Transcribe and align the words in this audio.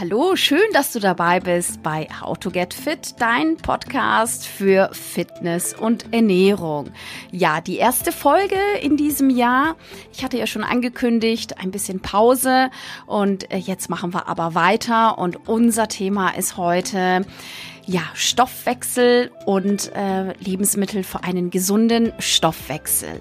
Hallo, 0.00 0.34
schön, 0.34 0.72
dass 0.72 0.92
du 0.92 0.98
dabei 0.98 1.38
bist 1.38 1.80
bei 1.84 2.08
How 2.20 2.36
to 2.36 2.50
Get 2.50 2.74
Fit, 2.74 3.14
dein 3.20 3.56
Podcast 3.56 4.44
für 4.44 4.90
Fitness 4.92 5.72
und 5.72 6.12
Ernährung. 6.12 6.90
Ja, 7.30 7.60
die 7.60 7.76
erste 7.76 8.10
Folge 8.10 8.56
in 8.82 8.96
diesem 8.96 9.30
Jahr. 9.30 9.76
Ich 10.12 10.24
hatte 10.24 10.36
ja 10.36 10.48
schon 10.48 10.64
angekündigt, 10.64 11.60
ein 11.60 11.70
bisschen 11.70 12.00
Pause 12.00 12.70
und 13.06 13.52
äh, 13.52 13.58
jetzt 13.58 13.88
machen 13.88 14.12
wir 14.12 14.26
aber 14.26 14.56
weiter 14.56 15.16
und 15.16 15.48
unser 15.48 15.86
Thema 15.86 16.30
ist 16.30 16.56
heute 16.56 17.24
ja, 17.86 18.02
Stoffwechsel 18.14 19.30
und 19.46 19.92
äh, 19.94 20.32
Lebensmittel 20.40 21.04
für 21.04 21.22
einen 21.22 21.50
gesunden 21.50 22.12
Stoffwechsel. 22.18 23.20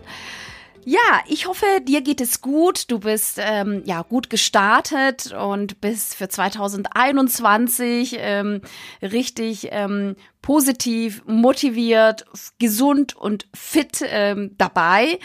Ja, 0.85 1.21
ich 1.27 1.47
hoffe, 1.47 1.65
dir 1.81 2.01
geht 2.01 2.19
es 2.19 2.41
gut. 2.41 2.91
Du 2.91 2.99
bist 2.99 3.39
ähm, 3.39 3.83
ja 3.85 4.01
gut 4.01 4.29
gestartet 4.29 5.31
und 5.33 5.79
bist 5.79 6.15
für 6.15 6.27
2021 6.27 8.17
ähm, 8.19 8.61
richtig 9.01 9.69
ähm, 9.71 10.15
positiv, 10.41 11.23
motiviert, 11.25 12.25
gesund 12.59 13.15
und 13.15 13.47
fit 13.53 14.03
ähm, 14.05 14.55
dabei. 14.57 15.19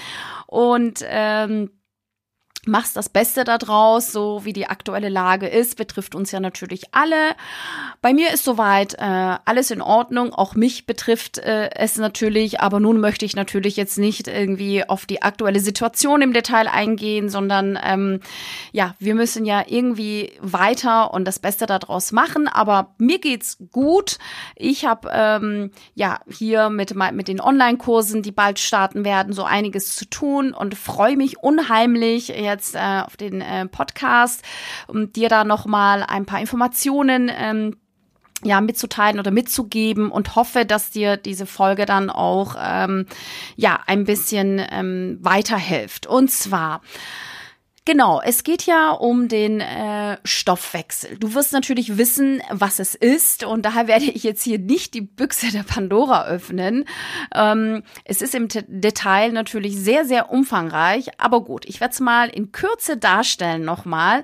Und 0.47 1.05
ähm, 1.05 1.71
machst 2.67 2.97
das 2.97 3.09
Beste 3.09 3.45
daraus, 3.45 4.13
so 4.13 4.45
wie 4.45 4.53
die 4.53 4.67
aktuelle 4.67 5.09
Lage 5.09 5.47
ist, 5.47 5.77
betrifft 5.77 6.15
uns 6.15 6.33
ja 6.33 6.41
natürlich 6.41 6.93
alle. 6.93 7.35
Bei 8.03 8.13
mir 8.13 8.33
ist 8.33 8.45
soweit 8.45 8.95
äh, 8.95 9.37
alles 9.45 9.71
in 9.71 9.81
Ordnung, 9.81 10.33
auch 10.33 10.55
mich 10.55 10.85
betrifft 10.87 11.39
äh, 11.39 11.71
es 11.75 11.97
natürlich, 11.97 12.61
aber 12.61 12.81
nun 12.81 13.01
möchte 13.01 13.25
ich 13.25 13.37
natürlich 13.37 13.77
jetzt 13.77 13.99
nicht 13.99 14.29
irgendwie 14.29 14.89
auf 14.89 15.07
die 15.07 15.23
aktuelle 15.23 15.61
Situation 15.61 16.21
im 16.21 16.33
Detail 16.33 16.69
eingehen, 16.69 17.29
sondern 17.29 17.79
ähm, 17.83 18.21
ja, 18.73 18.95
wir 18.99 19.15
müssen 19.15 19.45
ja 19.45 19.63
irgendwie 19.67 20.33
weiter 20.41 21.15
und 21.15 21.25
das 21.27 21.39
Beste 21.39 21.67
daraus 21.67 22.13
machen, 22.13 22.49
aber 22.49 22.95
mir 22.99 23.21
geht's 23.21 23.59
gut. 23.71 24.19
Ich 24.57 24.85
habe 24.85 25.11
ähm, 25.13 25.71
ja 25.95 26.21
hier 26.29 26.71
mit, 26.71 26.95
mit 27.13 27.29
den 27.29 27.41
Online-Kursen, 27.41 28.23
die 28.23 28.33
bald 28.33 28.59
starten 28.59 29.05
werden, 29.05 29.33
so 29.33 29.45
einiges 29.45 29.95
zu 29.95 30.05
tun 30.07 30.53
und 30.53 30.75
freue 30.75 31.17
mich 31.17 31.39
unheimlich 31.39 32.29
jetzt 32.29 32.48
jetzt 32.51 32.75
äh, 32.75 33.03
auf 33.05 33.17
den 33.17 33.41
äh, 33.41 33.67
Podcast, 33.67 34.43
um 34.87 35.13
dir 35.13 35.29
da 35.29 35.45
nochmal 35.45 36.03
ein 36.03 36.27
paar 36.27 36.41
Informationen 36.41 37.31
ähm, 37.35 37.77
ja, 38.45 38.61
mitzuteilen 38.61 39.19
oder 39.19 39.31
mitzugeben 39.31 40.11
und 40.11 40.37
hoffe, 40.37 40.65
dass 40.65 40.91
dir 40.91 41.17
diese 41.17 41.47
Folge 41.47 41.87
dann 41.87 42.09
auch 42.09 42.55
ähm, 42.61 43.07
ja 43.57 43.81
ein 43.87 44.05
bisschen 44.05 44.65
ähm, 44.71 45.19
weiterhilft. 45.21 46.07
Und 46.07 46.31
zwar 46.31 46.81
Genau, 47.89 48.21
es 48.23 48.45
geht 48.45 48.67
ja 48.67 48.91
um 48.91 49.29
den 49.29 49.63
äh, 49.63 50.19
Stoffwechsel. 50.23 51.17
Du 51.17 51.33
wirst 51.33 51.55
natürlich 51.55 51.97
wissen, 51.97 52.43
was 52.51 52.81
es 52.81 52.95
ist 52.95 53.45
und 53.45 53.63
daher 53.63 53.89
werde 53.89 54.05
ich 54.05 54.25
jetzt 54.25 54.43
hier 54.43 54.59
nicht 54.59 54.93
die 54.93 55.01
Büchse 55.01 55.51
der 55.51 55.63
Pandora 55.63 56.27
öffnen. 56.27 56.85
Ähm, 57.35 57.83
es 58.05 58.21
ist 58.21 58.35
im 58.35 58.51
T 58.51 58.63
Detail 58.69 59.33
natürlich 59.33 59.75
sehr, 59.75 60.05
sehr 60.05 60.31
umfangreich, 60.31 61.19
aber 61.19 61.43
gut, 61.43 61.65
ich 61.65 61.81
werde 61.81 61.95
es 61.95 62.01
mal 62.01 62.29
in 62.29 62.53
Kürze 62.53 62.99
darstellen 62.99 63.65
nochmal. 63.65 64.23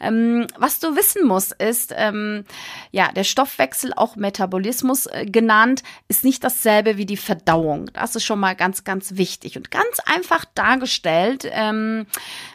Ähm, 0.00 0.48
was 0.58 0.80
du 0.80 0.96
wissen 0.96 1.24
musst 1.24 1.52
ist, 1.52 1.94
ähm, 1.96 2.44
ja, 2.90 3.12
der 3.12 3.22
Stoffwechsel, 3.22 3.92
auch 3.94 4.16
Metabolismus 4.16 5.06
äh, 5.06 5.24
genannt, 5.24 5.84
ist 6.08 6.24
nicht 6.24 6.42
dasselbe 6.42 6.96
wie 6.96 7.06
die 7.06 7.16
Verdauung. 7.16 7.92
Das 7.92 8.16
ist 8.16 8.24
schon 8.24 8.40
mal 8.40 8.56
ganz, 8.56 8.82
ganz 8.82 9.14
wichtig 9.14 9.56
und 9.56 9.70
ganz 9.70 10.00
einfach 10.04 10.44
dargestellt 10.56 11.48
ähm, 11.52 12.06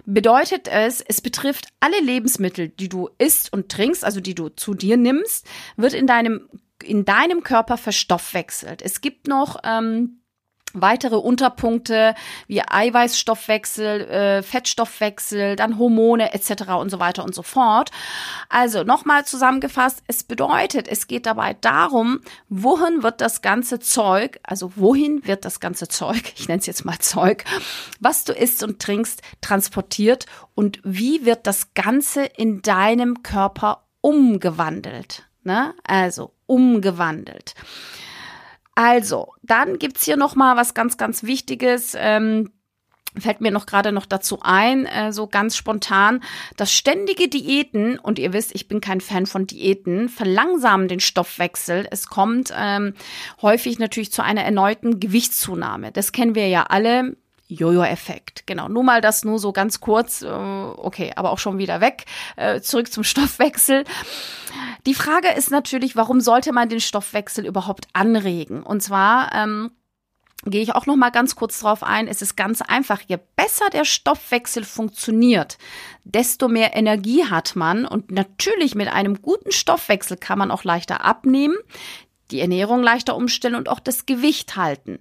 bedeutet, 0.05 0.48
bedeutet 0.50 0.67
es, 0.67 1.02
es 1.02 1.22
betrifft 1.22 1.67
alle 1.80 2.00
Lebensmittel, 2.02 2.69
die 2.69 2.89
du 2.89 3.09
isst 3.17 3.53
und 3.53 3.69
trinkst, 3.69 4.03
also 4.03 4.19
die 4.19 4.36
du 4.36 4.50
zu 4.50 4.73
dir 4.73 4.97
nimmst, 4.97 5.45
wird 5.78 5.94
in 5.94 6.08
deinem 6.08 6.50
in 6.81 7.03
deinem 7.03 7.44
Körper 7.44 7.75
verstoffwechselt. 7.75 8.81
Es 8.81 9.02
gibt 9.02 9.27
noch 9.27 9.58
ähm, 9.65 10.18
weitere 10.73 11.15
Unterpunkte 11.15 12.15
wie 12.47 12.61
Eiweißstoffwechsel, 12.61 14.02
äh, 14.02 14.43
Fettstoffwechsel, 14.43 15.55
dann 15.55 15.77
Hormone 15.77 16.33
etc. 16.33 16.71
und 16.80 16.89
so 16.89 16.99
weiter 16.99 17.23
und 17.23 17.35
so 17.35 17.43
fort. 17.43 17.91
Also 18.49 18.83
nochmal 18.83 19.25
zusammengefasst, 19.25 20.02
es 20.07 20.23
bedeutet, 20.23 20.87
es 20.87 21.07
geht 21.07 21.25
dabei 21.25 21.55
darum, 21.59 22.21
wohin 22.49 23.03
wird 23.03 23.21
das 23.21 23.41
ganze 23.41 23.80
Zeug, 23.80 24.39
also 24.43 24.71
wohin 24.75 25.25
wird 25.25 25.45
das 25.45 25.59
ganze 25.59 25.87
Zeug, 25.87 26.33
ich 26.35 26.47
nenne 26.47 26.59
es 26.59 26.65
jetzt 26.65 26.86
mal 26.86 26.99
Zeug, 26.99 27.43
was 27.99 28.23
du 28.23 28.33
isst 28.33 28.63
und 28.63 28.80
trinkst, 28.80 29.21
transportiert 29.41 30.25
und 30.55 30.80
wie 30.83 31.25
wird 31.25 31.47
das 31.47 31.73
Ganze 31.73 32.25
in 32.25 32.61
deinem 32.61 33.23
Körper 33.23 33.83
umgewandelt. 34.01 35.23
Ne? 35.43 35.73
Also 35.83 36.33
umgewandelt. 36.45 37.55
Also, 38.75 39.33
dann 39.43 39.77
gibt's 39.77 40.05
hier 40.05 40.17
noch 40.17 40.35
mal 40.35 40.55
was 40.55 40.73
ganz, 40.73 40.97
ganz 40.97 41.23
Wichtiges. 41.23 41.95
Ähm, 41.97 42.52
fällt 43.17 43.41
mir 43.41 43.52
noch 43.52 43.65
gerade 43.65 43.91
noch 43.91 44.05
dazu 44.05 44.39
ein, 44.41 44.85
äh, 44.85 45.11
so 45.11 45.27
ganz 45.27 45.57
spontan, 45.57 46.21
dass 46.57 46.71
ständige 46.71 47.27
Diäten, 47.27 47.97
und 47.97 48.19
ihr 48.19 48.33
wisst, 48.33 48.53
ich 48.53 48.67
bin 48.67 48.81
kein 48.81 49.02
Fan 49.02 49.25
von 49.25 49.47
Diäten, 49.47 50.09
verlangsamen 50.09 50.87
den 50.87 50.99
Stoffwechsel. 50.99 51.87
Es 51.91 52.07
kommt 52.07 52.53
ähm, 52.55 52.93
häufig 53.41 53.80
natürlich 53.80 54.11
zu 54.11 54.23
einer 54.23 54.43
erneuten 54.43 54.99
Gewichtszunahme. 54.99 55.91
Das 55.91 56.11
kennen 56.11 56.36
wir 56.36 56.47
ja 56.47 56.63
alle. 56.63 57.15
Jojo-Effekt. 57.49 58.43
Genau, 58.45 58.70
nur 58.70 58.83
mal 58.83 59.02
das 59.02 59.26
nur 59.26 59.39
so 59.39 59.52
ganz 59.52 59.80
kurz, 59.82 60.21
äh, 60.21 60.27
okay, 60.27 61.11
aber 61.15 61.32
auch 61.32 61.39
schon 61.39 61.58
wieder 61.58 61.82
weg. 61.82 62.05
Äh, 62.36 62.61
zurück 62.61 62.92
zum 62.92 63.04
Stoffwechsel. 63.05 63.83
Die 64.86 64.93
Frage 64.93 65.30
ist 65.30 65.52
natürlich, 65.52 65.95
warum 65.95 66.21
sollte 66.21 66.54
man 66.54 66.70
den 66.70 66.80
Stoffwechsel 66.80 67.45
überhaupt 67.45 67.87
anregen? 67.93 68.64
Und 68.64 68.82
zwar 68.82 69.33
ähm, 69.33 69.71
gehe 70.45 70.61
ich 70.61 70.76
auch 70.76 70.86
noch 70.86 70.95
mal 70.95 71.10
ganz 71.10 71.36
kurz 71.36 71.60
drauf 71.60 71.83
ein. 71.83 72.08
Es 72.08 72.21
ist 72.21 72.37
ganz 72.37 72.61
einfach. 72.61 73.02
Je 73.08 73.17
besser 73.36 73.70
der 73.71 73.83
Stoffwechsel 73.83 74.64
funktioniert, 74.64 75.58
desto 76.04 76.48
mehr 76.48 76.76
Energie 76.76 77.26
hat 77.26 77.55
man. 77.55 77.86
Und 77.86 78.11
natürlich 78.11 78.76
mit 78.76 78.87
einem 78.87 79.21
guten 79.21 79.52
Stoffwechsel 79.52 80.17
kann 80.17 80.39
man 80.39 80.52
auch 80.52 80.64
leichter 80.64 81.04
abnehmen, 81.04 81.58
die 82.31 82.39
Ernährung 82.39 82.83
leichter 82.83 83.16
umstellen 83.16 83.55
und 83.55 83.70
auch 83.70 83.80
das 83.80 84.05
Gewicht 84.05 84.55
halten. 84.55 84.99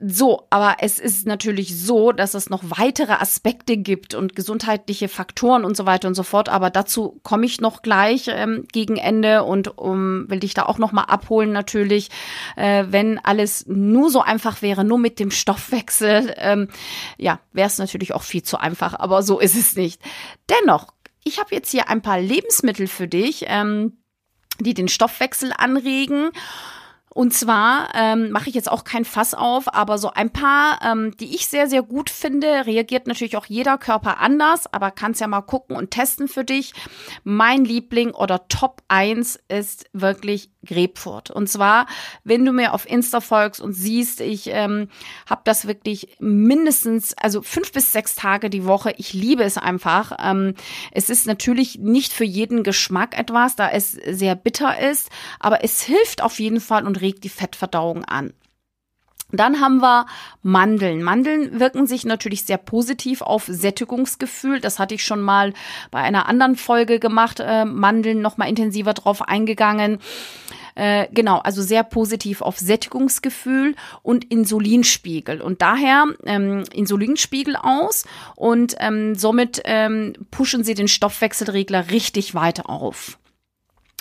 So, 0.00 0.46
aber 0.50 0.76
es 0.78 1.00
ist 1.00 1.26
natürlich 1.26 1.76
so, 1.76 2.12
dass 2.12 2.34
es 2.34 2.50
noch 2.50 2.62
weitere 2.62 3.14
Aspekte 3.14 3.76
gibt 3.76 4.14
und 4.14 4.36
gesundheitliche 4.36 5.08
Faktoren 5.08 5.64
und 5.64 5.76
so 5.76 5.86
weiter 5.86 6.06
und 6.06 6.14
so 6.14 6.22
fort. 6.22 6.48
Aber 6.48 6.70
dazu 6.70 7.18
komme 7.24 7.46
ich 7.46 7.60
noch 7.60 7.82
gleich 7.82 8.28
ähm, 8.28 8.64
gegen 8.70 8.96
Ende 8.96 9.42
und 9.42 9.76
um, 9.76 10.30
will 10.30 10.38
dich 10.38 10.54
da 10.54 10.66
auch 10.66 10.78
noch 10.78 10.92
mal 10.92 11.04
abholen 11.04 11.50
natürlich. 11.50 12.10
Äh, 12.54 12.84
wenn 12.90 13.18
alles 13.18 13.66
nur 13.66 14.08
so 14.08 14.20
einfach 14.20 14.62
wäre, 14.62 14.84
nur 14.84 15.00
mit 15.00 15.18
dem 15.18 15.32
Stoffwechsel, 15.32 16.32
ähm, 16.36 16.68
ja, 17.16 17.40
wäre 17.52 17.66
es 17.66 17.78
natürlich 17.78 18.14
auch 18.14 18.22
viel 18.22 18.44
zu 18.44 18.56
einfach. 18.56 18.94
Aber 18.94 19.24
so 19.24 19.40
ist 19.40 19.56
es 19.56 19.74
nicht. 19.74 20.00
Dennoch, 20.48 20.94
ich 21.24 21.40
habe 21.40 21.52
jetzt 21.52 21.72
hier 21.72 21.88
ein 21.88 22.02
paar 22.02 22.20
Lebensmittel 22.20 22.86
für 22.86 23.08
dich, 23.08 23.46
ähm, 23.48 23.98
die 24.60 24.74
den 24.74 24.86
Stoffwechsel 24.86 25.52
anregen. 25.56 26.30
Und 27.18 27.34
zwar 27.34 27.88
ähm, 27.96 28.30
mache 28.30 28.48
ich 28.48 28.54
jetzt 28.54 28.70
auch 28.70 28.84
kein 28.84 29.04
Fass 29.04 29.34
auf, 29.34 29.74
aber 29.74 29.98
so 29.98 30.12
ein 30.12 30.30
paar, 30.30 30.78
ähm, 30.84 31.16
die 31.16 31.34
ich 31.34 31.48
sehr, 31.48 31.66
sehr 31.66 31.82
gut 31.82 32.10
finde, 32.10 32.64
reagiert 32.64 33.08
natürlich 33.08 33.36
auch 33.36 33.46
jeder 33.46 33.76
Körper 33.76 34.20
anders, 34.20 34.72
aber 34.72 34.92
kannst 34.92 35.20
ja 35.20 35.26
mal 35.26 35.40
gucken 35.40 35.74
und 35.74 35.90
testen 35.90 36.28
für 36.28 36.44
dich. 36.44 36.74
Mein 37.24 37.64
Liebling 37.64 38.12
oder 38.12 38.46
Top 38.46 38.82
1 38.86 39.36
ist 39.48 39.86
wirklich 39.92 40.50
Grapefruit. 40.68 41.30
Und 41.30 41.48
zwar, 41.48 41.86
wenn 42.24 42.44
du 42.44 42.52
mir 42.52 42.74
auf 42.74 42.88
Insta 42.88 43.20
folgst 43.20 43.60
und 43.60 43.72
siehst, 43.72 44.20
ich 44.20 44.48
ähm, 44.48 44.88
habe 45.28 45.42
das 45.44 45.66
wirklich 45.66 46.16
mindestens, 46.20 47.14
also 47.14 47.42
fünf 47.42 47.72
bis 47.72 47.92
sechs 47.92 48.14
Tage 48.14 48.50
die 48.50 48.64
Woche. 48.64 48.94
Ich 48.96 49.12
liebe 49.12 49.42
es 49.42 49.58
einfach. 49.58 50.12
Ähm, 50.22 50.54
es 50.92 51.10
ist 51.10 51.26
natürlich 51.26 51.78
nicht 51.78 52.12
für 52.12 52.24
jeden 52.24 52.62
Geschmack 52.62 53.18
etwas, 53.18 53.56
da 53.56 53.68
es 53.70 53.92
sehr 53.92 54.34
bitter 54.34 54.78
ist, 54.78 55.10
aber 55.40 55.64
es 55.64 55.82
hilft 55.82 56.22
auf 56.22 56.38
jeden 56.38 56.60
Fall 56.60 56.86
und 56.86 57.00
regt 57.00 57.24
die 57.24 57.28
Fettverdauung 57.28 58.04
an. 58.04 58.32
Dann 59.30 59.60
haben 59.60 59.82
wir 59.82 60.06
Mandeln. 60.42 61.02
Mandeln 61.02 61.60
wirken 61.60 61.86
sich 61.86 62.06
natürlich 62.06 62.44
sehr 62.44 62.56
positiv 62.56 63.20
auf 63.20 63.44
Sättigungsgefühl. 63.46 64.60
Das 64.60 64.78
hatte 64.78 64.94
ich 64.94 65.04
schon 65.04 65.20
mal 65.20 65.52
bei 65.90 66.00
einer 66.00 66.28
anderen 66.28 66.56
Folge 66.56 66.98
gemacht. 66.98 67.40
Äh, 67.40 67.66
Mandeln 67.66 68.22
noch 68.22 68.38
mal 68.38 68.48
intensiver 68.48 68.94
drauf 68.94 69.20
eingegangen. 69.20 69.98
Äh, 70.78 71.08
genau, 71.12 71.38
also 71.38 71.60
sehr 71.60 71.82
positiv 71.82 72.40
auf 72.40 72.56
Sättigungsgefühl 72.58 73.74
und 74.02 74.24
Insulinspiegel. 74.24 75.42
Und 75.42 75.60
daher 75.60 76.06
ähm, 76.24 76.64
Insulinspiegel 76.72 77.56
aus 77.56 78.04
und 78.36 78.76
ähm, 78.78 79.14
somit 79.14 79.60
ähm, 79.64 80.14
pushen 80.30 80.64
sie 80.64 80.74
den 80.74 80.88
Stoffwechselregler 80.88 81.90
richtig 81.90 82.34
weiter 82.34 82.70
auf. 82.70 83.18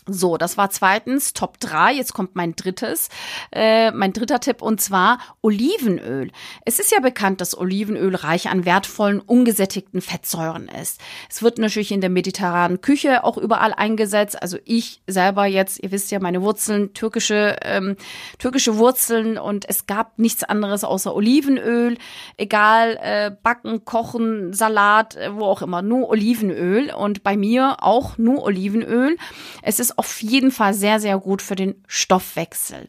So, 0.09 0.37
das 0.37 0.57
war 0.57 0.69
zweitens 0.69 1.33
Top 1.33 1.59
3. 1.59 1.93
Jetzt 1.93 2.13
kommt 2.13 2.35
mein 2.35 2.55
drittes, 2.55 3.09
äh, 3.51 3.91
mein 3.91 4.13
dritter 4.13 4.39
Tipp 4.39 4.61
und 4.61 4.79
zwar 4.79 5.19
Olivenöl. 5.41 6.31
Es 6.63 6.79
ist 6.79 6.93
ja 6.93 7.01
bekannt, 7.01 7.41
dass 7.41 7.57
Olivenöl 7.57 8.15
reich 8.15 8.49
an 8.49 8.63
wertvollen, 8.63 9.19
ungesättigten 9.19 9.99
Fettsäuren 9.99 10.69
ist. 10.69 11.01
Es 11.29 11.43
wird 11.43 11.57
natürlich 11.57 11.91
in 11.91 11.99
der 11.99 12.09
mediterranen 12.09 12.79
Küche 12.79 13.25
auch 13.25 13.37
überall 13.37 13.73
eingesetzt. 13.73 14.41
Also 14.41 14.57
ich 14.63 15.01
selber 15.07 15.45
jetzt, 15.45 15.83
ihr 15.83 15.91
wisst 15.91 16.09
ja, 16.11 16.19
meine 16.19 16.41
Wurzeln, 16.41 16.93
türkische, 16.93 17.57
ähm, 17.63 17.97
türkische 18.39 18.77
Wurzeln 18.77 19.37
und 19.37 19.67
es 19.67 19.87
gab 19.87 20.19
nichts 20.19 20.45
anderes 20.45 20.85
außer 20.85 21.13
Olivenöl. 21.13 21.97
Egal, 22.37 22.97
äh, 23.01 23.31
backen, 23.43 23.83
kochen, 23.83 24.53
Salat, 24.53 25.17
äh, 25.17 25.35
wo 25.35 25.43
auch 25.43 25.61
immer, 25.61 25.81
nur 25.81 26.07
Olivenöl 26.07 26.93
und 26.93 27.23
bei 27.23 27.35
mir 27.35 27.77
auch 27.81 28.17
nur 28.17 28.43
Olivenöl. 28.43 29.17
Es 29.61 29.81
ist 29.81 29.96
auf 29.97 30.21
jeden 30.21 30.51
Fall 30.51 30.73
sehr, 30.73 30.99
sehr 30.99 31.17
gut 31.19 31.41
für 31.41 31.55
den 31.55 31.83
Stoffwechsel. 31.87 32.87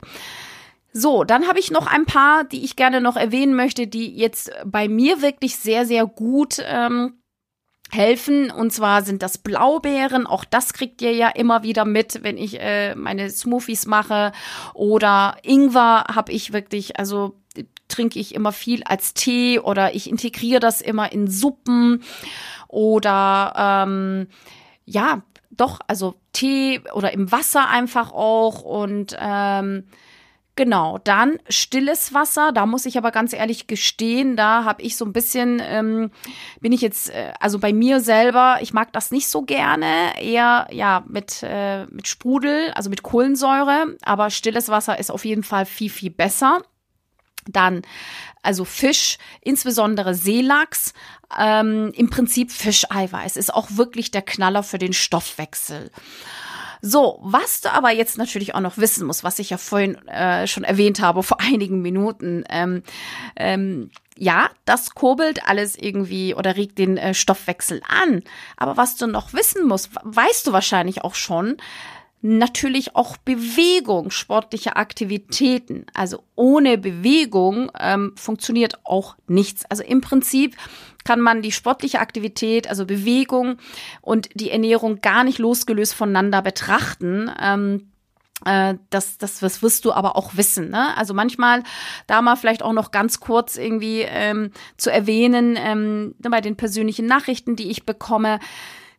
So, 0.93 1.25
dann 1.25 1.49
habe 1.49 1.59
ich 1.59 1.71
noch 1.71 1.87
ein 1.87 2.07
paar, 2.07 2.45
die 2.45 2.65
ich 2.65 2.77
gerne 2.77 3.01
noch 3.01 3.17
erwähnen 3.17 3.55
möchte, 3.55 3.87
die 3.87 4.17
jetzt 4.17 4.51
bei 4.65 4.89
mir 4.89 5.21
wirklich 5.23 5.57
sehr, 5.57 5.85
sehr 5.87 6.07
gut 6.07 6.63
ähm, 6.65 7.15
helfen. 7.91 8.51
Und 8.51 8.73
zwar 8.73 9.03
sind 9.03 9.23
das 9.23 9.39
Blaubeeren. 9.39 10.27
Auch 10.27 10.45
das 10.45 10.73
kriegt 10.73 11.03
ihr 11.03 11.13
ja 11.13 11.29
immer 11.29 11.63
wieder 11.63 11.85
mit, 11.85 12.23
wenn 12.23 12.37
ich 12.37 12.61
äh, 12.61 12.95
meine 12.95 13.31
Smoothies 13.31 13.87
mache. 13.87 14.33
Oder 14.75 15.37
Ingwer 15.43 16.05
habe 16.15 16.33
ich 16.33 16.53
wirklich, 16.53 16.99
also 16.99 17.35
trinke 17.89 18.19
ich 18.19 18.35
immer 18.35 18.53
viel 18.53 18.83
als 18.85 19.15
Tee 19.15 19.59
oder 19.59 19.95
ich 19.95 20.09
integriere 20.11 20.61
das 20.61 20.81
immer 20.81 21.11
in 21.11 21.29
Suppen 21.29 22.03
oder 22.69 23.55
ähm, 23.57 24.29
ja, 24.85 25.23
doch, 25.59 25.81
also 25.87 26.15
Tee 26.33 26.81
oder 26.95 27.13
im 27.13 27.31
Wasser 27.31 27.69
einfach 27.69 28.13
auch 28.13 28.63
und 28.63 29.17
ähm, 29.21 29.85
Genau, 30.59 30.99
dann 30.99 31.39
stilles 31.49 32.15
Wasser. 32.15 32.51
Da 32.51 32.67
muss 32.67 32.85
ich 32.85 32.99
aber 32.99 33.13
ganz 33.13 33.33
ehrlich 33.33 33.69
gestehen, 33.69 34.35
da 34.35 34.65
habe 34.65 34.83
ich 34.83 34.97
so 34.97 35.05
ein 35.05 35.13
bisschen, 35.13 35.63
ähm, 35.65 36.11
bin 36.61 36.73
ich 36.73 36.81
jetzt, 36.81 37.11
äh, 37.11 37.33
also 37.39 37.61
bei 37.61 37.73
mir 37.73 38.01
selber, 38.01 38.59
ich 38.61 38.73
mag 38.73 38.93
das 38.93 39.13
nicht 39.13 39.29
so 39.29 39.43
gerne, 39.43 40.21
eher 40.21 40.67
ja 40.73 41.05
mit, 41.07 41.45
äh, 41.45 41.87
mit 41.87 42.09
Sprudel, 42.09 42.73
also 42.75 42.91
mit 42.91 43.05
Kohlensäure. 43.05 43.97
Aber 44.03 44.31
stilles 44.31 44.69
Wasser 44.69 44.99
ist 44.99 45.13
auf 45.13 45.25
jeden 45.25 45.45
Fall 45.45 45.65
viel, 45.65 45.91
viel 45.91 46.11
besser. 46.11 46.59
Dann 47.49 47.83
also 48.43 48.65
Fisch, 48.65 49.19
insbesondere 49.43 50.15
Seelachs, 50.15 50.93
ähm, 51.39 51.93
im 51.95 52.09
Prinzip 52.09 52.53
Fischeiweiß 52.53 53.37
ist 53.37 53.53
auch 53.53 53.69
wirklich 53.73 54.11
der 54.11 54.23
Knaller 54.23 54.63
für 54.63 54.79
den 54.79 54.93
Stoffwechsel. 54.93 55.91
So, 56.81 57.19
was 57.23 57.61
du 57.61 57.73
aber 57.73 57.91
jetzt 57.91 58.19
natürlich 58.19 58.55
auch 58.55 58.61
noch 58.61 58.79
wissen 58.79 59.07
musst, 59.07 59.25
was 59.25 59.39
ich 59.39 59.51
ja 59.51 59.59
vorhin 59.59 59.97
äh, 60.07 60.47
schon 60.47 60.65
erwähnt 60.65 61.01
habe, 61.01 61.23
vor 61.23 61.41
einigen 61.53 61.83
Minuten, 61.83 62.45
ähm, 62.49 62.83
ähm, 63.37 63.91
ja, 64.17 64.51
das 64.65 64.95
kurbelt 64.95 65.47
alles 65.47 65.77
irgendwie 65.77 66.35
oder 66.35 66.57
regt 66.57 66.79
den 66.79 66.97
äh, 66.97 67.15
Stoffwechsel 67.15 67.83
an. 67.89 68.23
Aber 68.57 68.77
was 68.77 68.97
du 68.97 69.07
noch 69.07 69.33
wissen 69.33 69.67
musst, 69.67 69.91
weißt 70.03 70.47
du 70.47 70.53
wahrscheinlich 70.53 71.05
auch 71.05 71.15
schon, 71.15 71.57
natürlich 72.21 72.97
auch 72.97 73.17
Bewegung, 73.17 74.11
sportliche 74.11 74.77
Aktivitäten. 74.77 75.87
Also 75.95 76.25
ohne 76.35 76.79
Bewegung 76.79 77.71
ähm, 77.79 78.13
funktioniert 78.17 78.85
auch 78.85 79.17
nichts. 79.27 79.65
Also 79.67 79.83
im 79.85 80.01
Prinzip 80.01 80.57
kann 81.05 81.21
man 81.21 81.43
die 81.43 81.53
sportliche 81.53 82.01
Aktivität, 82.01 82.69
also 82.69 82.85
Bewegung 82.85 83.57
und 84.01 84.29
die 84.35 84.51
Ernährung 84.51 85.01
gar 85.01 85.25
nicht 85.25 85.39
losgelöst 85.39 85.95
voneinander 85.95 86.43
betrachten. 86.43 87.31
Ähm, 87.41 87.93
äh, 88.45 88.75
das, 88.91 89.19
das, 89.19 89.39
das 89.39 89.63
wirst 89.63 89.85
du 89.85 89.93
aber 89.93 90.17
auch 90.17 90.37
wissen. 90.37 90.71
Ne? 90.71 90.97
Also 90.97 91.15
manchmal 91.15 91.63
da 92.07 92.21
mal 92.21 92.37
vielleicht 92.37 92.63
auch 92.63 92.73
noch 92.73 92.91
ganz 92.91 93.21
kurz 93.21 93.57
irgendwie 93.57 94.03
ähm, 94.03 94.51
zu 94.77 94.91
erwähnen 94.91 95.57
ähm, 95.59 96.15
bei 96.19 96.41
den 96.41 96.57
persönlichen 96.57 97.07
Nachrichten, 97.07 97.57
die 97.57 97.71
ich 97.71 97.85
bekomme 97.87 98.39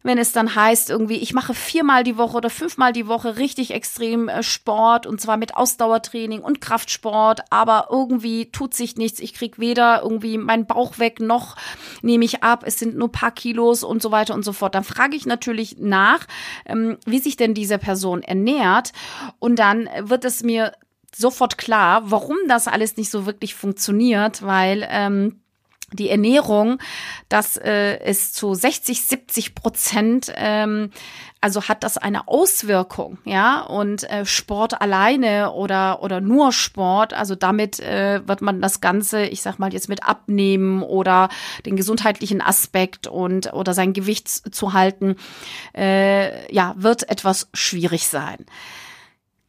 wenn 0.01 0.17
es 0.17 0.31
dann 0.31 0.55
heißt, 0.55 0.89
irgendwie, 0.89 1.17
ich 1.17 1.33
mache 1.33 1.53
viermal 1.53 2.03
die 2.03 2.17
Woche 2.17 2.37
oder 2.37 2.49
fünfmal 2.49 2.93
die 2.93 3.07
Woche 3.07 3.37
richtig 3.37 3.71
extrem 3.71 4.29
äh, 4.29 4.43
Sport 4.43 5.05
und 5.05 5.19
zwar 5.19 5.37
mit 5.37 5.55
Ausdauertraining 5.55 6.41
und 6.41 6.61
Kraftsport, 6.61 7.41
aber 7.49 7.87
irgendwie 7.89 8.49
tut 8.51 8.73
sich 8.73 8.95
nichts. 8.95 9.19
Ich 9.19 9.33
krieg 9.33 9.59
weder 9.59 10.01
irgendwie 10.01 10.37
meinen 10.37 10.65
Bauch 10.65 10.99
weg 10.99 11.19
noch 11.19 11.57
nehme 12.01 12.23
ich 12.23 12.43
ab. 12.43 12.63
Es 12.65 12.79
sind 12.79 12.97
nur 12.97 13.11
paar 13.11 13.31
Kilos 13.31 13.83
und 13.83 14.01
so 14.01 14.11
weiter 14.11 14.33
und 14.33 14.45
so 14.45 14.53
fort. 14.53 14.75
Dann 14.75 14.83
frage 14.83 15.15
ich 15.15 15.25
natürlich 15.25 15.77
nach, 15.79 16.25
ähm, 16.65 16.97
wie 17.05 17.19
sich 17.19 17.35
denn 17.35 17.53
diese 17.53 17.77
Person 17.77 18.23
ernährt 18.23 18.93
und 19.39 19.59
dann 19.59 19.89
wird 20.01 20.23
es 20.23 20.43
mir 20.43 20.73
sofort 21.15 21.57
klar, 21.57 22.03
warum 22.05 22.37
das 22.47 22.67
alles 22.67 22.95
nicht 22.95 23.09
so 23.09 23.25
wirklich 23.25 23.55
funktioniert, 23.55 24.43
weil 24.43 24.87
ähm, 24.89 25.41
die 25.93 26.09
Ernährung, 26.09 26.79
das 27.29 27.57
äh, 27.57 27.97
ist 28.09 28.35
zu 28.35 28.53
60, 28.53 29.01
70 29.03 29.55
Prozent, 29.55 30.31
ähm, 30.35 30.91
also 31.41 31.63
hat 31.63 31.83
das 31.83 31.97
eine 31.97 32.27
Auswirkung, 32.27 33.17
ja, 33.23 33.61
und 33.61 34.09
äh, 34.09 34.25
Sport 34.25 34.81
alleine 34.81 35.51
oder 35.53 36.03
oder 36.03 36.19
nur 36.19 36.51
Sport, 36.51 37.13
also 37.13 37.35
damit 37.35 37.79
äh, 37.79 38.27
wird 38.27 38.41
man 38.41 38.61
das 38.61 38.81
Ganze, 38.81 39.25
ich 39.25 39.41
sag 39.41 39.57
mal 39.57 39.73
jetzt 39.73 39.89
mit 39.89 40.03
abnehmen 40.03 40.83
oder 40.83 41.29
den 41.65 41.75
gesundheitlichen 41.75 42.41
Aspekt 42.41 43.07
und 43.07 43.53
oder 43.53 43.73
sein 43.73 43.93
Gewicht 43.93 44.27
zu 44.27 44.73
halten, 44.73 45.15
äh, 45.75 46.53
ja, 46.53 46.73
wird 46.77 47.09
etwas 47.09 47.49
schwierig 47.53 48.07
sein. 48.07 48.45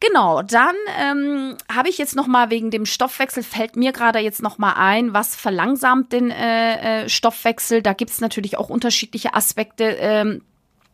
Genau, 0.01 0.41
dann 0.41 0.75
ähm, 0.99 1.57
habe 1.71 1.89
ich 1.89 1.99
jetzt 1.99 2.15
noch 2.15 2.25
mal 2.25 2.49
wegen 2.49 2.71
dem 2.71 2.87
Stoffwechsel 2.87 3.43
fällt 3.43 3.75
mir 3.75 3.91
gerade 3.91 4.17
jetzt 4.17 4.41
noch 4.41 4.57
mal 4.57 4.73
ein, 4.73 5.13
was 5.13 5.35
verlangsamt 5.35 6.11
den 6.11 6.31
äh, 6.31 7.03
äh, 7.03 7.09
Stoffwechsel. 7.09 7.83
Da 7.83 7.93
gibt 7.93 8.09
es 8.09 8.19
natürlich 8.19 8.57
auch 8.57 8.69
unterschiedliche 8.69 9.35
Aspekte. 9.35 9.83
Ähm, 9.83 10.41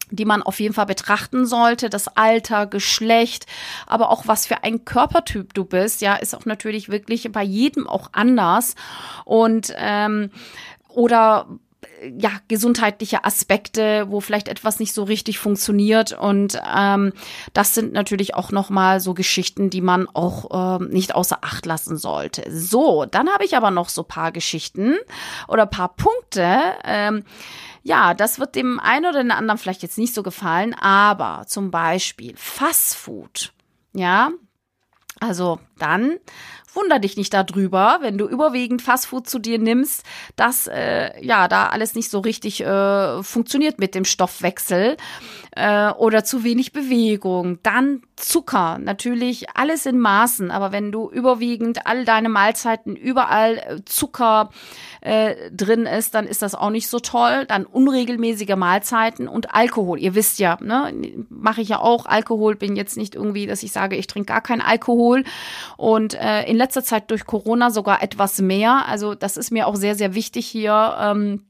die 0.09 0.23
man 0.23 0.41
auf 0.41 0.61
jeden 0.61 0.73
Fall 0.73 0.85
betrachten 0.85 1.45
sollte. 1.45 1.89
Das 1.89 2.07
Alter, 2.07 2.65
Geschlecht, 2.65 3.45
aber 3.87 4.09
auch 4.09 4.25
was 4.25 4.47
für 4.47 4.63
ein 4.63 4.85
Körpertyp 4.85 5.53
du 5.53 5.65
bist, 5.65 5.99
ja, 5.99 6.15
ist 6.15 6.33
auch 6.33 6.45
natürlich 6.45 6.87
wirklich 6.87 7.29
bei 7.29 7.43
jedem 7.43 7.87
auch 7.87 8.11
anders. 8.13 8.75
Und 9.25 9.73
ähm, 9.75 10.31
oder 10.87 11.47
ja, 12.17 12.31
gesundheitliche 12.47 13.23
Aspekte, 13.23 14.05
wo 14.09 14.19
vielleicht 14.19 14.47
etwas 14.47 14.79
nicht 14.79 14.93
so 14.93 15.03
richtig 15.03 15.39
funktioniert. 15.39 16.13
Und 16.13 16.59
ähm, 16.75 17.13
das 17.53 17.73
sind 17.73 17.93
natürlich 17.93 18.35
auch 18.35 18.51
nochmal 18.51 18.99
so 18.99 19.13
Geschichten, 19.13 19.69
die 19.69 19.81
man 19.81 20.07
auch 20.13 20.79
ähm, 20.79 20.89
nicht 20.89 21.15
außer 21.15 21.39
Acht 21.41 21.65
lassen 21.65 21.97
sollte. 21.97 22.43
So, 22.51 23.05
dann 23.05 23.29
habe 23.29 23.45
ich 23.45 23.55
aber 23.55 23.71
noch 23.71 23.89
so 23.89 24.03
paar 24.03 24.31
Geschichten 24.31 24.95
oder 25.47 25.65
paar 25.65 25.95
Punkte. 25.95 26.59
Ähm, 26.83 27.23
ja, 27.83 28.13
das 28.13 28.39
wird 28.39 28.55
dem 28.55 28.79
einen 28.79 29.05
oder 29.05 29.23
den 29.23 29.31
anderen 29.31 29.57
vielleicht 29.57 29.81
jetzt 29.81 29.97
nicht 29.97 30.13
so 30.13 30.23
gefallen, 30.23 30.73
aber 30.73 31.45
zum 31.47 31.71
Beispiel 31.71 32.33
Fastfood. 32.35 33.53
Ja, 33.93 34.31
also 35.19 35.59
dann 35.79 36.17
wunder 36.77 36.99
dich 36.99 37.17
nicht 37.17 37.33
darüber, 37.33 37.97
wenn 38.01 38.17
du 38.17 38.27
überwiegend 38.27 38.81
Fastfood 38.81 39.27
zu 39.27 39.39
dir 39.39 39.59
nimmst, 39.59 40.03
dass 40.35 40.67
äh, 40.67 41.11
ja 41.25 41.47
da 41.47 41.67
alles 41.67 41.95
nicht 41.95 42.09
so 42.09 42.19
richtig 42.19 42.61
äh, 42.61 43.23
funktioniert 43.23 43.79
mit 43.79 43.95
dem 43.95 44.05
Stoffwechsel 44.05 44.95
äh, 45.57 45.89
oder 45.91 46.23
zu 46.23 46.43
wenig 46.43 46.71
Bewegung. 46.71 47.59
Dann 47.63 48.01
Zucker, 48.15 48.79
natürlich 48.79 49.45
alles 49.55 49.85
in 49.85 49.99
Maßen, 49.99 50.49
aber 50.49 50.71
wenn 50.71 50.91
du 50.91 51.09
überwiegend 51.09 51.85
all 51.85 52.05
deine 52.05 52.29
Mahlzeiten 52.29 52.95
überall 52.95 53.57
äh, 53.57 53.85
Zucker 53.85 54.49
äh, 55.01 55.51
drin 55.51 55.85
ist, 55.85 56.15
dann 56.15 56.25
ist 56.25 56.41
das 56.41 56.55
auch 56.55 56.69
nicht 56.69 56.87
so 56.87 56.99
toll. 56.99 57.45
Dann 57.47 57.65
unregelmäßige 57.65 58.55
Mahlzeiten 58.55 59.27
und 59.27 59.53
Alkohol. 59.53 59.99
Ihr 59.99 60.15
wisst 60.15 60.39
ja, 60.39 60.57
ne, 60.61 60.93
mache 61.29 61.61
ich 61.61 61.69
ja 61.69 61.79
auch 61.79 62.05
Alkohol, 62.05 62.55
bin 62.55 62.75
jetzt 62.75 62.97
nicht 62.97 63.15
irgendwie, 63.15 63.47
dass 63.47 63.63
ich 63.63 63.71
sage, 63.71 63.95
ich 63.95 64.07
trinke 64.07 64.33
gar 64.33 64.41
keinen 64.41 64.61
Alkohol 64.61 65.23
und 65.77 66.13
äh, 66.15 66.43
in 66.43 66.57
letzter 66.67 66.83
Zeit 66.83 67.09
durch 67.11 67.25
Corona 67.25 67.71
sogar 67.71 68.03
etwas 68.03 68.39
mehr. 68.41 68.85
Also 68.87 69.15
das 69.15 69.37
ist 69.37 69.51
mir 69.51 69.67
auch 69.67 69.75
sehr, 69.75 69.95
sehr 69.95 70.13
wichtig 70.13 70.45
hier. 70.47 70.95
Ähm, 70.99 71.43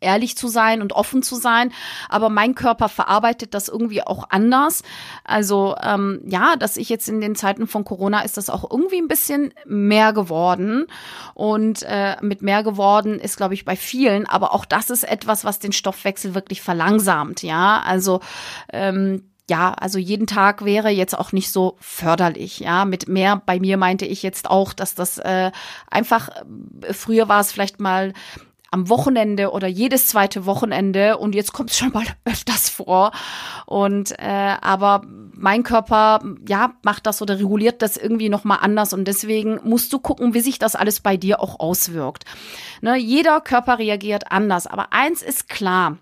ehrlich 0.00 0.36
zu 0.36 0.48
sein 0.48 0.82
und 0.82 0.92
offen 0.92 1.22
zu 1.22 1.36
sein. 1.36 1.72
Aber 2.08 2.28
mein 2.28 2.54
Körper 2.54 2.88
verarbeitet 2.88 3.54
das 3.54 3.68
irgendwie 3.68 4.02
auch 4.02 4.24
anders. 4.28 4.82
Also 5.24 5.74
ähm, 5.82 6.20
ja, 6.26 6.56
dass 6.56 6.76
ich 6.76 6.88
jetzt 6.88 7.08
in 7.08 7.20
den 7.20 7.34
Zeiten 7.34 7.66
von 7.66 7.84
Corona 7.84 8.20
ist 8.20 8.36
das 8.36 8.50
auch 8.50 8.70
irgendwie 8.70 8.98
ein 8.98 9.08
bisschen 9.08 9.54
mehr 9.64 10.12
geworden. 10.12 10.86
Und 11.34 11.82
äh, 11.82 12.16
mit 12.20 12.42
mehr 12.42 12.62
geworden 12.62 13.18
ist, 13.18 13.36
glaube 13.36 13.54
ich, 13.54 13.64
bei 13.64 13.76
vielen. 13.76 14.26
Aber 14.26 14.54
auch 14.54 14.64
das 14.64 14.90
ist 14.90 15.04
etwas, 15.04 15.44
was 15.44 15.58
den 15.58 15.72
Stoffwechsel 15.72 16.34
wirklich 16.34 16.62
verlangsamt. 16.62 17.42
Ja, 17.42 17.82
also 17.84 18.20
ähm, 18.72 19.30
ja, 19.48 19.72
also 19.72 19.98
jeden 19.98 20.26
Tag 20.26 20.64
wäre 20.64 20.90
jetzt 20.90 21.16
auch 21.16 21.32
nicht 21.32 21.50
so 21.50 21.76
förderlich. 21.80 22.60
Ja, 22.60 22.84
mit 22.84 23.08
mehr 23.08 23.40
bei 23.44 23.60
mir 23.60 23.76
meinte 23.76 24.04
ich 24.04 24.22
jetzt 24.22 24.50
auch, 24.50 24.72
dass 24.72 24.94
das 24.94 25.18
äh, 25.18 25.52
einfach, 25.88 26.30
äh, 26.82 26.92
früher 26.92 27.28
war 27.28 27.40
es 27.40 27.52
vielleicht 27.52 27.78
mal 27.80 28.12
am 28.72 28.88
Wochenende 28.88 29.52
oder 29.52 29.68
jedes 29.68 30.08
zweite 30.08 30.44
Wochenende 30.44 31.18
und 31.18 31.34
jetzt 31.34 31.52
kommt 31.52 31.70
es 31.70 31.78
schon 31.78 31.92
mal 31.92 32.04
öfters 32.24 32.68
vor. 32.68 33.12
Und 33.66 34.18
äh, 34.18 34.56
aber 34.60 35.02
mein 35.06 35.62
Körper 35.62 36.20
ja 36.48 36.74
macht 36.82 37.06
das 37.06 37.22
oder 37.22 37.38
reguliert 37.38 37.82
das 37.82 37.96
irgendwie 37.96 38.28
noch 38.28 38.42
mal 38.42 38.56
anders 38.56 38.92
und 38.92 39.06
deswegen 39.06 39.60
musst 39.62 39.92
du 39.92 40.00
gucken, 40.00 40.34
wie 40.34 40.40
sich 40.40 40.58
das 40.58 40.74
alles 40.74 41.00
bei 41.00 41.16
dir 41.16 41.40
auch 41.40 41.60
auswirkt. 41.60 42.24
Ne, 42.80 42.96
jeder 42.96 43.40
Körper 43.40 43.78
reagiert 43.78 44.32
anders, 44.32 44.66
aber 44.66 44.92
eins 44.92 45.22
ist 45.22 45.48
klar: 45.48 45.98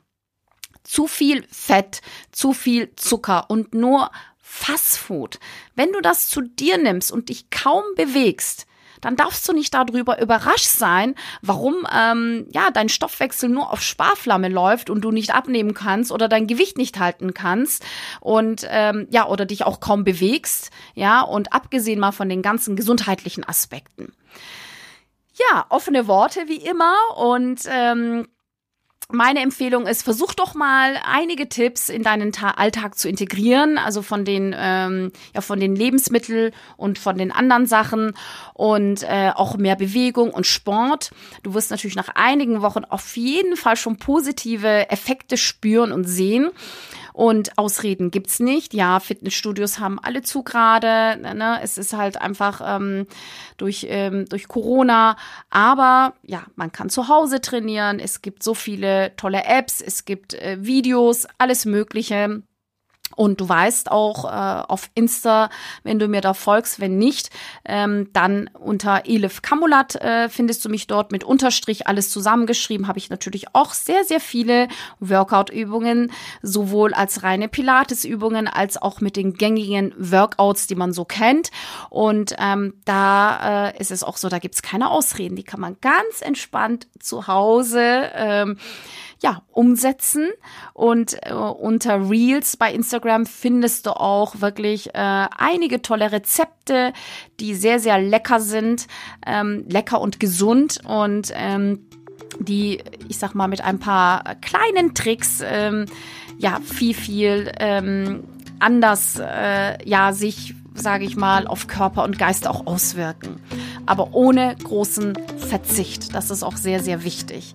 Zu 0.85 1.07
viel 1.07 1.45
Fett, 1.51 2.01
zu 2.31 2.53
viel 2.53 2.95
Zucker 2.95 3.47
und 3.49 3.75
nur 3.75 4.11
Fastfood. 4.41 5.41
Wenn 5.75 5.93
du 5.93 6.01
das 6.01 6.29
zu 6.29 6.41
dir 6.41 6.79
nimmst 6.79 7.11
und 7.11 7.29
dich 7.29 7.51
kaum 7.51 7.83
bewegst, 7.97 8.67
dann 9.05 9.17
darfst 9.17 9.47
du 9.49 9.53
nicht 9.53 9.75
darüber 9.75 10.21
überrascht 10.21 10.67
sein, 10.67 11.15
warum 11.43 11.87
ähm, 11.95 12.47
ja 12.53 12.71
dein 12.71 12.89
Stoffwechsel 12.89 13.49
nur 13.49 13.71
auf 13.71 13.83
Sparflamme 13.83 14.49
läuft 14.49 14.91
und 14.91 15.03
du 15.03 15.11
nicht 15.11 15.35
abnehmen 15.35 15.75
kannst 15.75 16.11
oder 16.11 16.29
dein 16.29 16.47
Gewicht 16.47 16.79
nicht 16.79 16.99
halten 16.99 17.35
kannst 17.35 17.85
und 18.21 18.67
ähm, 18.71 19.07
ja 19.11 19.27
oder 19.29 19.45
dich 19.45 19.65
auch 19.65 19.81
kaum 19.81 20.05
bewegst, 20.05 20.71
ja 20.95 21.21
und 21.21 21.53
abgesehen 21.53 22.01
mal 22.01 22.13
von 22.13 22.29
den 22.29 22.41
ganzen 22.41 22.77
gesundheitlichen 22.77 23.45
Aspekten. 23.47 24.13
Ja, 25.35 25.67
offene 25.69 26.07
Worte 26.07 26.45
wie 26.47 26.65
immer 26.65 26.95
und 27.17 27.63
ähm, 27.69 28.29
meine 29.11 29.41
Empfehlung 29.41 29.87
ist, 29.87 30.03
versuch 30.03 30.35
doch 30.35 30.55
mal 30.55 30.99
einige 31.05 31.49
Tipps 31.49 31.89
in 31.89 32.03
deinen 32.03 32.33
Ta 32.33 32.53
Alltag 32.53 32.99
zu 32.99 33.09
integrieren, 33.09 33.79
also 33.79 34.03
von 34.03 34.25
den 34.25 34.55
ähm, 34.57 35.13
ja 35.35 35.41
von 35.41 35.61
den 35.61 35.77
Lebensmitteln 35.77 36.53
und 36.77 36.99
von 36.99 37.19
den 37.19 37.31
anderen 37.31 37.67
Sachen 37.67 38.15
und 38.55 39.03
äh, 39.03 39.31
auch 39.35 39.57
mehr 39.57 39.77
Bewegung 39.77 40.31
und 40.31 40.47
Sport. 40.47 41.11
Du 41.43 41.55
wirst 41.55 41.71
natürlich 41.71 41.97
nach 41.97 42.09
einigen 42.15 42.63
Wochen 42.63 42.85
auf 42.85 43.17
jeden 43.17 43.57
Fall 43.57 43.77
schon 43.77 43.99
positive 43.99 44.91
Effekte 44.91 45.37
spüren 45.37 45.93
und 45.93 46.05
sehen. 46.05 46.51
Und 47.15 47.59
Ausreden 47.59 48.11
gibt's 48.11 48.41
nicht. 48.41 48.75
Ja, 48.75 48.99
Fitnessstudios 48.99 49.79
haben 49.79 50.01
alle 50.01 50.23
zu 50.23 50.43
gerade. 50.43 51.17
Ne? 51.21 51.61
Es 51.63 51.79
ist 51.79 51.93
halt 51.93 52.21
einfach 52.21 52.61
ähm, 52.65 53.07
durch, 53.57 53.87
ähm, 53.89 54.27
durch 54.29 54.49
Corona. 54.49 55.17
Aber 55.49 56.15
ja, 56.25 56.43
man 56.57 56.73
kann 56.73 56.91
zu 56.91 57.07
Hause 57.07 57.41
trainieren. 57.41 58.01
Es 58.01 58.21
gibt 58.21 58.43
so 58.43 58.53
viele 58.53 59.15
tolle 59.15 59.45
Apps. 59.45 59.81
Es 59.81 60.05
gibt 60.05 60.35
äh, 60.35 60.57
Videos, 60.61 61.29
alles 61.39 61.67
Mögliche. 61.67 62.43
Und 63.17 63.41
du 63.41 63.49
weißt 63.49 63.91
auch 63.91 64.25
äh, 64.25 64.63
auf 64.67 64.91
Insta, 64.95 65.51
wenn 65.83 65.99
du 65.99 66.09
mir 66.09 66.21
da 66.21 66.35
folgst, 66.35 66.81
wenn 66.81 66.99
nicht, 66.99 67.31
ähm, 67.65 68.09
dann 68.13 68.51
unter 68.55 69.03
Elif 69.07 69.43
Kamulat 69.43 69.97
äh, 69.97 70.29
findest 70.29 70.65
du 70.65 70.69
mich 70.69 70.87
dort 70.87 71.13
mit 71.13 71.25
Unterstrich 71.25 71.87
alles 71.87 72.11
zusammengeschrieben. 72.11 72.89
Habe 72.89 72.99
ich 72.99 73.11
natürlich 73.11 73.55
auch 73.55 73.73
sehr, 73.73 74.05
sehr 74.05 74.21
viele 74.21 74.69
Workout-Übungen, 75.01 76.13
sowohl 76.43 76.95
als 76.95 77.23
reine 77.23 77.49
Pilates-Übungen 77.49 78.49
als 78.49 78.81
auch 78.81 79.01
mit 79.01 79.17
den 79.17 79.35
gängigen 79.35 79.95
Workouts, 79.97 80.67
die 80.67 80.75
man 80.75 80.93
so 80.93 81.05
kennt. 81.05 81.51
Und 81.91 82.35
ähm, 82.39 82.75
da 82.85 83.69
äh, 83.69 83.79
ist 83.79 83.91
es 83.91 84.03
auch 84.03 84.17
so, 84.17 84.29
da 84.29 84.39
gibt's 84.39 84.63
keine 84.63 84.91
Ausreden. 84.91 85.37
Die 85.37 85.45
kann 85.45 85.61
man 85.61 85.77
ganz 85.81 86.21
entspannt 86.21 86.87
zu 86.99 87.27
Hause 87.27 88.11
ähm, 88.15 88.59
ja, 89.25 89.41
umsetzen. 89.53 90.29
Und 90.75 91.17
äh, 91.23 91.33
unter 91.33 92.11
Reels 92.11 92.59
bei 92.59 92.71
Instagram 92.71 93.25
findest 93.25 93.87
du 93.87 93.99
auch 93.99 94.43
wirklich 94.43 94.95
äh, 94.95 94.99
einige 94.99 95.81
tolle 95.81 96.13
Rezepte, 96.13 96.93
die 97.41 97.55
sehr, 97.55 97.81
sehr 97.81 97.99
lecker 97.99 98.39
sind, 98.39 98.87
ähm, 99.27 99.65
lecker 99.67 100.03
und 100.03 100.21
gesund 100.21 100.81
und 100.87 101.33
ähm, 101.35 101.87
die, 102.39 102.83
ich 103.09 103.17
sag 103.17 103.35
mal, 103.35 103.49
mit 103.49 103.65
ein 103.65 103.79
paar 103.79 104.35
kleinen 104.43 104.95
Tricks 104.95 105.43
ähm, 105.43 105.87
ja 106.37 106.61
viel, 106.63 106.93
viel 106.93 107.51
ähm, 107.59 108.25
anders 108.61 109.19
äh, 109.19 109.89
ja 109.89 110.13
sich 110.13 110.55
sage 110.77 111.05
ich 111.05 111.15
mal, 111.15 111.47
auf 111.47 111.69
Körper 111.69 112.03
und 112.03 112.19
Geist 112.19 112.49
auch 112.49 112.67
auswirken. 112.67 113.41
Aber 113.87 114.13
ohne 114.13 114.57
großen 114.57 115.17
Verzicht. 115.39 116.13
Das 116.17 116.33
ist 116.33 116.43
auch 116.43 116.57
sehr, 116.57 116.81
sehr 116.83 117.05
wichtig. 117.05 117.55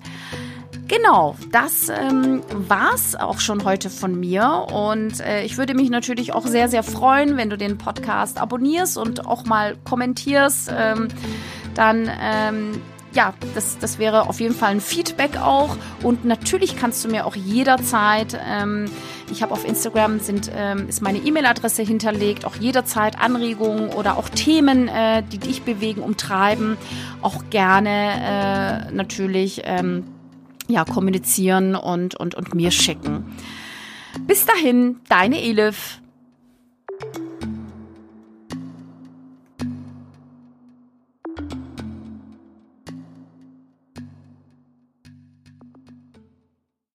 Genau, 0.90 1.36
das 1.52 1.90
ähm, 1.90 2.42
war's 2.50 3.16
auch 3.16 3.40
schon 3.40 3.64
heute 3.64 3.92
von 3.92 4.20
mir. 4.20 4.66
Und 4.74 5.20
äh, 5.20 5.44
ich 5.44 5.60
würde 5.60 5.76
mich 5.76 5.92
natürlich 5.92 6.34
auch 6.34 6.48
sehr, 6.48 6.68
sehr 6.68 6.82
freuen, 6.82 7.38
wenn 7.38 7.52
du 7.52 7.60
den 7.60 7.78
Podcast 7.78 8.42
abonnierst 8.42 8.98
und 8.98 9.28
auch 9.28 9.46
mal 9.46 9.78
kommentierst. 9.84 10.72
Ähm, 10.76 11.10
dann 11.76 12.10
ähm, 12.20 12.82
ja, 13.14 13.36
das, 13.54 13.78
das 13.78 14.00
wäre 14.00 14.28
auf 14.30 14.40
jeden 14.40 14.56
Fall 14.56 14.72
ein 14.72 14.82
Feedback 14.82 15.38
auch. 15.38 15.78
Und 16.02 16.26
natürlich 16.26 16.76
kannst 16.76 17.06
du 17.06 17.10
mir 17.10 17.28
auch 17.28 17.36
jederzeit, 17.36 18.40
ähm, 18.48 18.86
ich 19.32 19.44
habe 19.44 19.54
auf 19.54 19.68
Instagram 19.68 20.20
sind, 20.20 20.52
ähm, 20.56 20.90
ist 20.90 21.04
meine 21.04 21.20
E-Mail-Adresse 21.20 21.84
hinterlegt, 21.84 22.46
auch 22.46 22.56
jederzeit 22.56 23.22
Anregungen 23.22 23.90
oder 23.90 24.18
auch 24.18 24.30
Themen, 24.30 24.88
äh, 24.88 25.22
die 25.22 25.38
dich 25.38 25.62
bewegen, 25.62 26.02
umtreiben, 26.02 26.78
auch 27.22 27.44
gerne 27.52 28.88
äh, 28.90 28.92
natürlich. 28.92 29.62
Ähm, 29.66 30.06
ja, 30.70 30.86
kommunizieren 30.86 31.76
und, 31.76 32.16
und, 32.16 32.36
und 32.36 32.56
mir 32.56 32.72
schicken. 32.72 33.26
Bis 34.28 34.46
dahin, 34.46 34.98
deine 35.10 35.42
Elif. 35.42 36.02